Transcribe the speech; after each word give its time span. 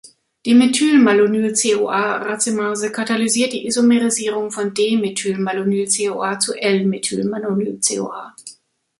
Die 0.47 0.55
Methylmalonyl-CoA-Racemase 0.55 2.91
katalysiert 2.91 3.53
die 3.53 3.67
Isomerisierung 3.67 4.49
von 4.51 4.73
D-Methylmalonyl-CoA 4.73 6.39
zu 6.39 6.55
L-Methylmalonyl-CoA. 6.55 8.35